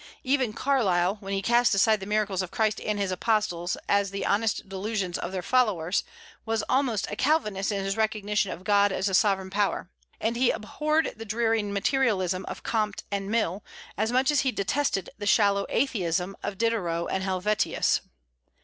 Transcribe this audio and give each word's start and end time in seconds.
Even 0.23 0.51
Carlyle, 0.51 1.17
when 1.19 1.31
he 1.31 1.43
cast 1.43 1.75
aside 1.75 1.99
the 1.99 2.07
miracles 2.07 2.41
of 2.41 2.49
Christ 2.49 2.81
and 2.81 2.97
his 2.97 3.11
apostles 3.11 3.77
as 3.87 4.09
the 4.09 4.25
honest 4.25 4.67
delusions 4.67 5.19
of 5.19 5.31
their 5.31 5.43
followers, 5.43 6.03
was 6.43 6.63
almost 6.67 7.05
a 7.11 7.15
Calvinist 7.15 7.71
in 7.71 7.85
his 7.85 7.95
recognition 7.95 8.51
of 8.51 8.63
God 8.63 8.91
as 8.91 9.07
a 9.07 9.13
sovereign 9.13 9.51
power; 9.51 9.91
and 10.19 10.35
he 10.35 10.49
abhorred 10.49 11.13
the 11.17 11.23
dreary 11.23 11.61
materialism 11.61 12.45
of 12.45 12.63
Comte 12.63 13.03
and 13.11 13.29
Mill 13.29 13.63
as 13.95 14.11
much 14.11 14.31
as 14.31 14.39
he 14.39 14.51
detested 14.51 15.11
the 15.19 15.27
shallow 15.27 15.67
atheism 15.69 16.35
of 16.41 16.57
Diderot 16.57 17.07
and 17.11 17.21
Helvetius. 17.23 18.01